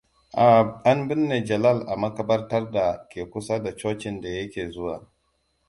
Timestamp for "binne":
1.07-1.45